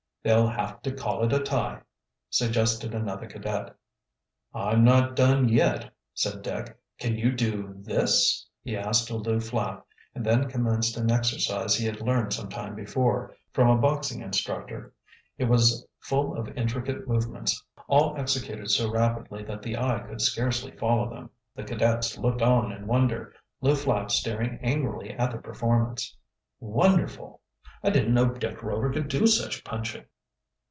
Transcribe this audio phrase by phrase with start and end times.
[0.23, 1.81] "They'll have to call it a tie,"
[2.29, 3.75] suggested another cadet.
[4.53, 6.77] "I'm not done yet," said Dick.
[6.99, 9.83] "Can you do this?" he asked of Lew Flapp,
[10.13, 14.93] and then commenced an exercise he had learned some time before, from a boxing instructor.
[15.39, 20.69] It was full of intricate movements, all executed so rapidly that the eye could scarcely
[20.77, 21.31] follow them.
[21.55, 26.15] The cadets looked on in wonder, Lew Flapp staring angrily at the performance.
[26.59, 27.41] "Wonderful!"
[27.83, 30.05] "I didn't know Dick Rover could do such punching!"